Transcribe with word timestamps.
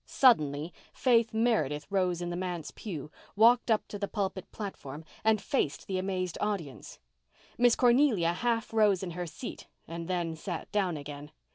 Suddenly 0.07 0.73
Faith 0.93 1.31
Meredith 1.31 1.85
rose 1.91 2.23
in 2.23 2.31
the 2.31 2.35
manse 2.35 2.71
pew, 2.71 3.11
walked 3.35 3.69
up 3.69 3.87
to 3.89 3.99
the 3.99 4.07
pulpit 4.07 4.51
platform, 4.51 5.05
and 5.23 5.39
faced 5.39 5.85
the 5.85 5.99
amazed 5.99 6.39
audience. 6.41 6.97
Miss 7.55 7.75
Cornelia 7.75 8.33
half 8.33 8.73
rose 8.73 9.03
in 9.03 9.11
her 9.11 9.27
seat 9.27 9.67
and 9.87 10.07
then 10.07 10.35
sat 10.35 10.71
down 10.71 10.97
again. 10.97 11.29